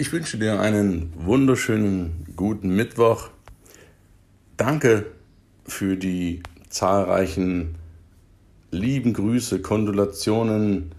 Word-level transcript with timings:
Ich 0.00 0.14
wünsche 0.14 0.38
dir 0.38 0.58
einen 0.58 1.12
wunderschönen 1.14 2.24
guten 2.34 2.74
Mittwoch. 2.74 3.28
Danke 4.56 5.04
für 5.66 5.98
die 5.98 6.42
zahlreichen 6.70 7.74
lieben 8.70 9.12
Grüße, 9.12 9.60
Kondolationen, 9.60 10.92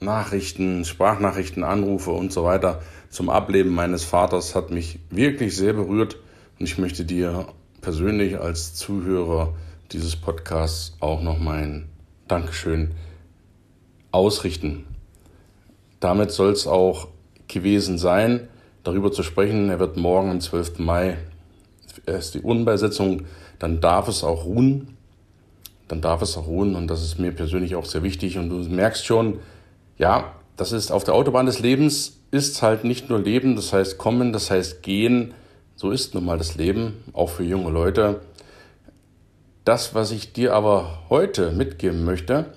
Nachrichten, 0.00 0.84
Sprachnachrichten, 0.84 1.64
Anrufe 1.64 2.12
und 2.12 2.32
so 2.32 2.44
weiter 2.44 2.80
zum 3.10 3.28
Ableben 3.28 3.74
meines 3.74 4.04
Vaters 4.04 4.54
hat 4.54 4.70
mich 4.70 5.00
wirklich 5.10 5.56
sehr 5.56 5.72
berührt 5.72 6.16
und 6.60 6.66
ich 6.66 6.78
möchte 6.78 7.04
dir 7.04 7.48
persönlich 7.80 8.38
als 8.38 8.72
Zuhörer 8.76 9.56
dieses 9.90 10.14
Podcasts 10.14 10.96
auch 11.00 11.22
noch 11.22 11.40
mein 11.40 11.88
Dankeschön 12.28 12.92
ausrichten. 14.12 14.84
Damit 15.98 16.30
soll 16.30 16.52
es 16.52 16.68
auch 16.68 17.08
gewesen 17.48 17.98
sein, 17.98 18.48
darüber 18.84 19.10
zu 19.10 19.22
sprechen. 19.22 19.70
Er 19.70 19.78
wird 19.78 19.96
morgen 19.96 20.30
am 20.30 20.40
12. 20.40 20.78
Mai 20.78 21.16
erst 22.06 22.34
die 22.34 22.40
Urnenbeisetzung, 22.40 23.26
dann 23.58 23.80
darf 23.80 24.08
es 24.08 24.24
auch 24.24 24.44
ruhen. 24.44 24.96
Dann 25.88 26.00
darf 26.00 26.20
es 26.20 26.36
auch 26.36 26.46
ruhen 26.46 26.76
und 26.76 26.88
das 26.88 27.02
ist 27.02 27.18
mir 27.18 27.32
persönlich 27.32 27.74
auch 27.74 27.86
sehr 27.86 28.02
wichtig. 28.02 28.36
Und 28.38 28.50
du 28.50 28.56
merkst 28.56 29.06
schon, 29.06 29.40
ja, 29.96 30.34
das 30.56 30.72
ist 30.72 30.90
auf 30.90 31.04
der 31.04 31.14
Autobahn 31.14 31.46
des 31.46 31.60
Lebens 31.60 32.18
ist 32.30 32.60
halt 32.62 32.84
nicht 32.84 33.08
nur 33.08 33.20
Leben, 33.20 33.56
das 33.56 33.72
heißt 33.72 33.96
kommen, 33.96 34.32
das 34.32 34.50
heißt 34.50 34.82
gehen. 34.82 35.32
So 35.76 35.90
ist 35.90 36.14
nun 36.14 36.24
mal 36.24 36.38
das 36.38 36.56
Leben, 36.56 37.04
auch 37.12 37.30
für 37.30 37.44
junge 37.44 37.70
Leute. 37.70 38.20
Das, 39.64 39.94
was 39.94 40.10
ich 40.10 40.32
dir 40.32 40.54
aber 40.54 41.04
heute 41.08 41.52
mitgeben 41.52 42.04
möchte, 42.04 42.52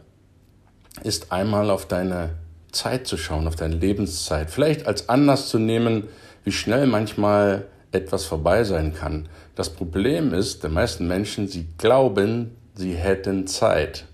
ist 1.03 1.31
einmal 1.31 1.69
auf 1.69 1.85
deine 1.85 2.31
Zeit 2.71 3.07
zu 3.07 3.17
schauen, 3.17 3.48
auf 3.48 3.55
deine 3.55 3.75
Lebenszeit. 3.75 4.49
Vielleicht 4.49 4.88
als 4.88 5.09
Anlass 5.09 5.49
zu 5.49 5.59
nehmen, 5.59 6.07
wie 6.43 6.52
schnell 6.52 6.88
manchmal 6.88 7.67
etwas 7.91 8.25
vorbei 8.25 8.63
sein 8.63 8.94
kann. 8.94 9.27
Das 9.55 9.69
Problem 9.69 10.33
ist, 10.33 10.64
der 10.64 10.69
meisten 10.69 11.08
Menschen, 11.08 11.47
sie 11.47 11.67
glauben, 11.77 12.55
sie 12.73 12.94
hätten 12.94 13.47
Zeit. 13.47 14.05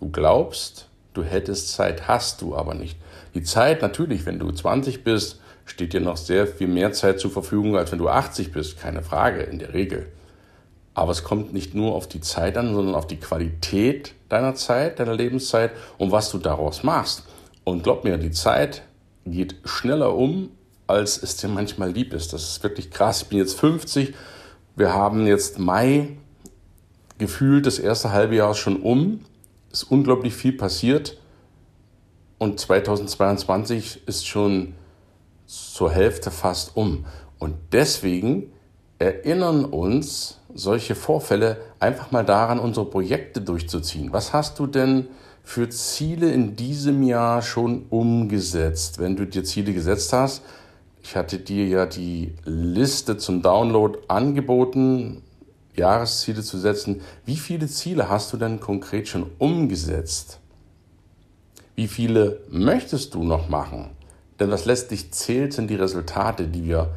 Du 0.00 0.10
glaubst, 0.10 0.88
du 1.12 1.22
hättest 1.22 1.72
Zeit, 1.72 2.08
hast 2.08 2.40
du 2.40 2.56
aber 2.56 2.74
nicht. 2.74 2.98
Die 3.34 3.42
Zeit 3.42 3.82
natürlich, 3.82 4.26
wenn 4.26 4.38
du 4.38 4.50
20 4.50 5.04
bist, 5.04 5.40
steht 5.66 5.92
dir 5.92 6.00
noch 6.00 6.16
sehr 6.16 6.46
viel 6.46 6.68
mehr 6.68 6.92
Zeit 6.92 7.20
zur 7.20 7.30
Verfügung, 7.30 7.76
als 7.76 7.92
wenn 7.92 7.98
du 7.98 8.08
80 8.08 8.52
bist, 8.52 8.80
keine 8.80 9.02
Frage, 9.02 9.42
in 9.42 9.58
der 9.58 9.74
Regel. 9.74 10.06
Aber 10.94 11.12
es 11.12 11.22
kommt 11.22 11.52
nicht 11.52 11.74
nur 11.74 11.94
auf 11.94 12.08
die 12.08 12.20
Zeit 12.20 12.56
an, 12.56 12.74
sondern 12.74 12.94
auf 12.94 13.06
die 13.06 13.20
Qualität 13.20 14.14
deiner 14.28 14.54
Zeit, 14.54 14.98
deiner 14.98 15.14
Lebenszeit 15.14 15.72
und 15.98 16.10
was 16.10 16.30
du 16.30 16.38
daraus 16.38 16.82
machst. 16.82 17.24
Und 17.68 17.82
glaub 17.82 18.02
mir, 18.02 18.16
die 18.16 18.30
Zeit 18.30 18.82
geht 19.26 19.56
schneller 19.66 20.14
um, 20.14 20.48
als 20.86 21.22
es 21.22 21.36
dir 21.36 21.48
manchmal 21.48 21.90
lieb 21.90 22.14
ist. 22.14 22.32
Das 22.32 22.44
ist 22.44 22.62
wirklich 22.62 22.90
krass. 22.90 23.20
Ich 23.20 23.28
bin 23.28 23.36
jetzt 23.36 23.60
50. 23.60 24.14
Wir 24.74 24.94
haben 24.94 25.26
jetzt 25.26 25.58
Mai 25.58 26.16
gefühlt 27.18 27.66
das 27.66 27.78
erste 27.78 28.10
halbe 28.10 28.36
Jahr 28.36 28.54
schon 28.54 28.80
um. 28.80 29.20
Es 29.70 29.82
ist 29.82 29.90
unglaublich 29.90 30.32
viel 30.32 30.54
passiert. 30.54 31.18
Und 32.38 32.58
2022 32.58 34.08
ist 34.08 34.26
schon 34.26 34.72
zur 35.46 35.90
Hälfte 35.90 36.30
fast 36.30 36.74
um. 36.74 37.04
Und 37.38 37.54
deswegen 37.72 38.50
erinnern 38.98 39.66
uns 39.66 40.40
solche 40.54 40.94
Vorfälle 40.94 41.58
einfach 41.80 42.12
mal 42.12 42.24
daran, 42.24 42.60
unsere 42.60 42.86
Projekte 42.86 43.42
durchzuziehen. 43.42 44.10
Was 44.10 44.32
hast 44.32 44.58
du 44.58 44.66
denn 44.66 45.08
für 45.42 45.68
Ziele 45.68 46.30
in 46.30 46.56
diesem 46.56 47.02
Jahr 47.02 47.42
schon 47.42 47.86
umgesetzt, 47.90 48.98
wenn 48.98 49.16
du 49.16 49.26
dir 49.26 49.44
Ziele 49.44 49.72
gesetzt 49.72 50.12
hast? 50.12 50.42
Ich 51.02 51.16
hatte 51.16 51.38
dir 51.38 51.66
ja 51.66 51.86
die 51.86 52.34
Liste 52.44 53.16
zum 53.16 53.40
Download 53.42 53.98
angeboten, 54.08 55.22
Jahresziele 55.74 56.42
zu 56.42 56.58
setzen. 56.58 57.00
Wie 57.24 57.36
viele 57.36 57.66
Ziele 57.66 58.08
hast 58.08 58.32
du 58.32 58.36
denn 58.36 58.60
konkret 58.60 59.08
schon 59.08 59.30
umgesetzt? 59.38 60.40
Wie 61.76 61.88
viele 61.88 62.40
möchtest 62.50 63.14
du 63.14 63.22
noch 63.22 63.48
machen? 63.48 63.90
Denn 64.40 64.50
was 64.50 64.64
letztlich 64.64 65.12
zählt, 65.12 65.52
sind 65.52 65.70
die 65.70 65.76
Resultate, 65.76 66.46
die 66.46 66.64
wir 66.64 66.90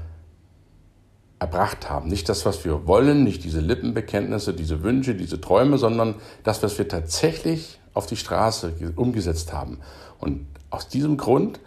erbracht 1.42 1.90
haben. 1.90 2.08
Nicht 2.08 2.30
das, 2.30 2.46
was 2.46 2.66
wir 2.66 2.86
wollen, 2.86 3.24
nicht 3.24 3.44
diese 3.44 3.62
Lippenbekenntnisse, 3.62 4.54
diese 4.54 4.84
Wünsche, 4.84 5.16
diese 5.16 5.42
Träume, 5.42 5.80
sondern 5.80 6.16
das, 6.44 6.62
was 6.62 6.78
wir 6.78 6.88
tatsächlich 6.88 7.80
auf 7.94 8.06
die 8.06 8.16
Straße 8.16 8.74
umgesetzt 8.96 9.54
haben. 9.54 9.80
Und 10.20 10.46
aus 10.70 10.88
diesem 10.88 11.18
Grund 11.18 11.60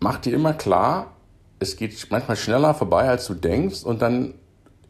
macht 0.00 0.24
dir 0.24 0.34
immer 0.34 0.52
klar, 0.52 1.12
es 1.58 1.76
geht 1.76 2.06
manchmal 2.10 2.36
schneller 2.36 2.74
vorbei, 2.74 3.08
als 3.08 3.26
du 3.26 3.34
denkst, 3.34 3.84
und 3.84 4.02
dann 4.02 4.34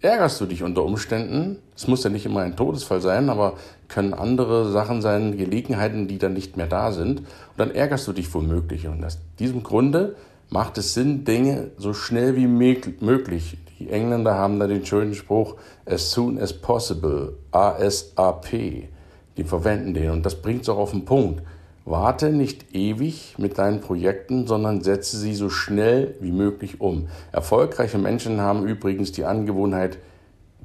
ärgerst 0.00 0.40
du 0.40 0.46
dich 0.46 0.62
unter 0.62 0.84
Umständen. 0.84 1.58
Es 1.74 1.86
muss 1.86 2.04
ja 2.04 2.10
nicht 2.10 2.26
immer 2.26 2.40
ein 2.40 2.56
Todesfall 2.56 3.00
sein, 3.00 3.30
aber 3.30 3.54
können 3.88 4.14
andere 4.14 4.70
Sachen 4.70 5.02
sein, 5.02 5.36
Gelegenheiten, 5.36 6.08
die 6.08 6.18
dann 6.18 6.34
nicht 6.34 6.56
mehr 6.56 6.66
da 6.66 6.92
sind. 6.92 7.20
Und 7.20 7.26
dann 7.56 7.70
ärgerst 7.70 8.06
du 8.08 8.12
dich 8.12 8.32
womöglich. 8.34 8.86
Und 8.88 9.04
aus 9.04 9.18
diesem 9.38 9.62
Grunde 9.62 10.16
macht 10.50 10.78
es 10.78 10.94
Sinn, 10.94 11.24
Dinge 11.24 11.70
so 11.76 11.92
schnell 11.92 12.36
wie 12.36 12.46
möglich. 12.46 13.58
Die 13.78 13.90
Engländer 13.90 14.34
haben 14.34 14.58
da 14.58 14.66
den 14.66 14.86
schönen 14.86 15.14
Spruch, 15.14 15.56
as 15.84 16.10
soon 16.10 16.38
as 16.40 16.52
possible, 16.52 17.34
ASAP. 17.52 18.88
Die 19.36 19.44
verwenden 19.44 19.94
den. 19.94 20.10
Und 20.10 20.26
das 20.26 20.40
bringt 20.40 20.62
es 20.62 20.68
auch 20.68 20.78
auf 20.78 20.90
den 20.90 21.04
Punkt. 21.04 21.42
Warte 21.84 22.30
nicht 22.30 22.74
ewig 22.74 23.36
mit 23.38 23.58
deinen 23.58 23.80
Projekten, 23.80 24.46
sondern 24.46 24.82
setze 24.82 25.16
sie 25.18 25.34
so 25.34 25.48
schnell 25.48 26.16
wie 26.20 26.32
möglich 26.32 26.80
um. 26.80 27.06
Erfolgreiche 27.30 27.98
Menschen 27.98 28.40
haben 28.40 28.66
übrigens 28.66 29.12
die 29.12 29.24
Angewohnheit, 29.24 29.98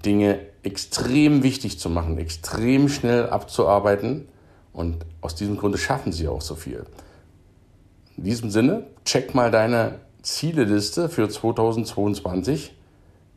Dinge 0.04 0.40
extrem 0.64 1.44
wichtig 1.44 1.80
zu 1.80 1.90
machen, 1.90 2.18
extrem 2.18 2.90
schnell 2.90 3.30
abzuarbeiten 3.30 4.28
und 4.74 5.06
aus 5.22 5.36
diesem 5.36 5.58
Grunde 5.58 5.78
schaffen 5.78 6.12
sie 6.12 6.28
auch 6.28 6.42
so 6.42 6.56
viel. 6.56 6.86
In 8.18 8.24
diesem 8.24 8.50
Sinne, 8.50 8.88
check 9.06 9.36
mal 9.36 9.52
deine 9.52 10.00
Zieleliste 10.22 11.10
für 11.10 11.30
2022, 11.30 12.76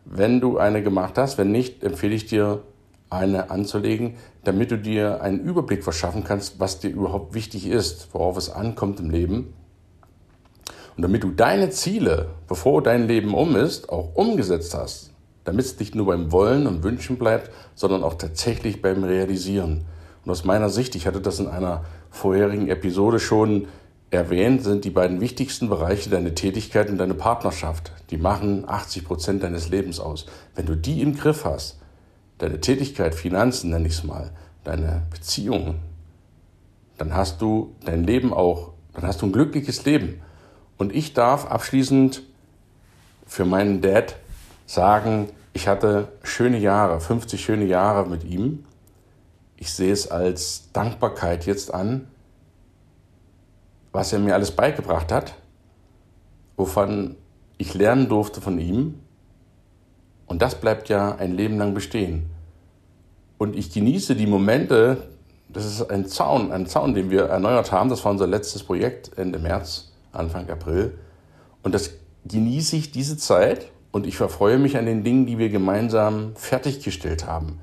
wenn 0.05 0.41
du 0.41 0.59
eine 0.59 0.83
gemacht 0.83 1.17
hast. 1.17 1.39
Wenn 1.39 1.53
nicht, 1.53 1.83
empfehle 1.83 2.15
ich 2.15 2.27
dir 2.27 2.63
eine 3.11 3.51
anzulegen, 3.51 4.15
damit 4.45 4.71
du 4.71 4.79
dir 4.79 5.23
einen 5.23 5.41
Überblick 5.41 5.85
verschaffen 5.85 6.25
kannst, 6.25 6.61
was 6.61 6.81
dir 6.81 6.91
überhaupt 6.91 7.35
wichtig 7.35 7.67
ist, 7.67 8.09
worauf 8.13 8.37
es 8.37 8.51
ankommt 8.51 9.01
im 9.01 9.11
Leben. 9.11 9.55
Und 10.97 11.03
damit 11.03 11.25
du 11.25 11.31
deine 11.31 11.71
Ziele, 11.71 12.29
bevor 12.47 12.83
dein 12.83 13.09
Leben 13.09 13.35
um 13.35 13.57
ist, 13.57 13.89
auch 13.89 14.15
umgesetzt 14.15 14.75
hast, 14.75 15.11
damit 15.45 15.65
es 15.65 15.79
nicht 15.79 15.95
nur 15.95 16.07
beim 16.07 16.33
Wollen 16.33 16.67
und 16.67 16.83
Wünschen 16.83 17.19
bleibt, 17.19 17.51
sondern 17.75 18.03
auch 18.03 18.15
tatsächlich 18.15 18.81
beim 18.81 19.05
Realisieren. 19.05 19.85
Und 20.25 20.31
aus 20.31 20.45
meiner 20.45 20.71
Sicht, 20.71 20.95
ich 20.95 21.07
hatte 21.07 21.21
das 21.21 21.41
in 21.41 21.49
einer 21.49 21.85
vorherigen 22.11 22.69
Episode 22.69 23.19
schon 23.19 23.67
erwähnt, 24.11 24.63
sind 24.63 24.85
die 24.85 24.91
beiden 24.91 25.21
wichtigsten 25.21 25.69
Bereiche 25.69 26.09
deine 26.09 26.35
Tätigkeit 26.35 26.89
und 26.89 26.99
deine 26.99 27.15
Partnerschaft. 27.15 27.93
Die 28.11 28.17
machen 28.17 28.65
80 28.67 29.05
Prozent 29.05 29.43
deines 29.43 29.69
Lebens 29.69 29.99
aus. 30.01 30.27
Wenn 30.55 30.67
du 30.67 30.77
die 30.77 31.03
im 31.03 31.17
Griff 31.17 31.45
hast, 31.45 31.79
deine 32.45 32.61
Tätigkeit, 32.61 33.15
Finanzen 33.15 33.71
nenne 33.71 33.89
ich 33.89 33.95
es 33.95 34.05
mal, 34.05 34.31
deine 34.65 35.03
Beziehungen, 35.11 35.81
dann 36.99 37.15
hast 37.15 37.41
du 37.41 37.75
dein 37.85 38.05
Leben 38.05 38.33
auch, 38.33 38.73
dann 38.93 39.07
hast 39.07 39.23
du 39.23 39.27
ein 39.27 39.33
glückliches 39.33 39.85
Leben. 39.85 40.21
Und 40.77 40.95
ich 40.95 41.15
darf 41.15 41.47
abschließend 41.47 42.23
für 43.27 43.45
meinen 43.45 43.81
Dad 43.81 44.17
sagen, 44.67 45.31
ich 45.55 45.69
hatte 45.69 46.09
schöne 46.23 46.59
Jahre, 46.59 47.01
50 47.01 47.43
schöne 47.43 47.65
Jahre 47.65 48.07
mit 48.07 48.25
ihm. 48.25 48.65
Ich 49.57 49.73
sehe 49.73 49.93
es 49.93 50.11
als 50.11 50.71
Dankbarkeit 50.73 51.47
jetzt 51.47 51.73
an, 51.73 52.09
was 53.93 54.13
er 54.13 54.19
mir 54.19 54.35
alles 54.35 54.51
beigebracht 54.51 55.11
hat, 55.11 55.35
wovon 56.57 57.17
ich 57.57 57.73
lernen 57.75 58.09
durfte 58.09 58.41
von 58.41 58.59
ihm 58.59 59.01
und 60.27 60.43
das 60.43 60.61
bleibt 60.61 60.89
ja 60.89 61.15
ein 61.15 61.33
Leben 61.33 61.59
lang 61.59 61.75
bestehen. 61.75 62.34
Und 63.39 63.57
ich 63.57 63.73
genieße 63.73 64.15
die 64.15 64.27
Momente, 64.27 65.09
das 65.49 65.67
ist 65.67 65.91
ein 65.91 66.07
Zaun, 66.07 66.53
ein 66.53 66.67
Zaun, 66.67 66.95
den 66.95 67.11
wir 67.11 67.25
erneuert 67.25 67.73
haben. 67.73 67.91
Das 67.91 68.05
war 68.05 68.13
unser 68.13 68.27
letztes 68.27 68.63
Projekt 68.63 69.17
Ende 69.17 69.39
März, 69.39 69.93
Anfang 70.13 70.49
April. 70.49 70.99
Und 71.63 71.75
das 71.75 71.91
genieße 72.25 72.77
ich 72.77 72.91
diese 72.91 73.17
Zeit 73.17 73.71
und 73.93 74.07
ich 74.07 74.17
verfreue 74.17 74.59
mich 74.59 74.77
an 74.77 74.87
den 74.87 75.05
Dingen, 75.05 75.27
die 75.27 75.39
wir 75.39 75.49
gemeinsam 75.49 76.33
fertiggestellt 76.35 77.27
haben. 77.27 77.61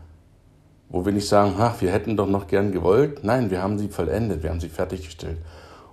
Wo 0.90 1.06
wir 1.06 1.14
nicht 1.14 1.28
sagen, 1.28 1.56
ach, 1.58 1.82
wir 1.82 1.92
hätten 1.92 2.18
doch 2.18 2.28
noch 2.28 2.48
gern 2.48 2.72
gewollt. 2.72 3.24
Nein, 3.24 3.50
wir 3.50 3.62
haben 3.62 3.80
sie 3.80 3.88
vollendet, 3.88 4.44
wir 4.44 4.50
haben 4.50 4.60
sie 4.60 4.70
fertiggestellt. 4.70 5.38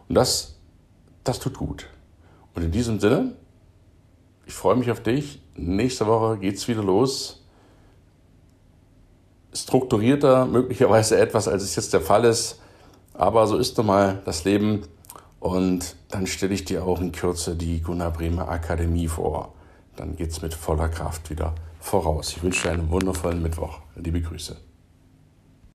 Und 0.08 0.14
das, 0.14 0.56
das 1.24 1.38
tut 1.38 1.56
gut. 1.56 1.86
Und 2.54 2.62
in 2.62 2.70
diesem 2.70 2.98
Sinne, 2.98 3.32
ich 4.46 4.54
freue 4.54 4.76
mich 4.76 4.90
auf 4.90 5.02
dich. 5.02 5.42
Nächste 5.54 6.06
Woche 6.06 6.38
geht 6.38 6.56
es 6.56 6.66
wieder 6.68 6.82
los. 6.82 7.37
Strukturierter, 9.62 10.46
möglicherweise 10.46 11.18
etwas, 11.18 11.48
als 11.48 11.62
es 11.62 11.76
jetzt 11.76 11.92
der 11.92 12.00
Fall 12.00 12.24
ist. 12.24 12.60
Aber 13.14 13.46
so 13.46 13.56
ist 13.58 13.76
nun 13.76 13.86
mal 13.86 14.22
das 14.24 14.44
Leben. 14.44 14.82
Und 15.40 15.96
dann 16.10 16.26
stelle 16.26 16.54
ich 16.54 16.64
dir 16.64 16.84
auch 16.84 17.00
in 17.00 17.12
Kürze 17.12 17.54
die 17.54 17.80
Gunnar 17.80 18.12
Bremer 18.12 18.48
Akademie 18.48 19.08
vor. 19.08 19.54
Dann 19.96 20.16
geht 20.16 20.30
es 20.30 20.42
mit 20.42 20.54
voller 20.54 20.88
Kraft 20.88 21.30
wieder 21.30 21.54
voraus. 21.80 22.30
Ich 22.36 22.42
wünsche 22.42 22.68
dir 22.68 22.74
einen 22.74 22.90
wundervollen 22.90 23.42
Mittwoch. 23.42 23.80
Liebe 23.96 24.20
Grüße. 24.20 24.67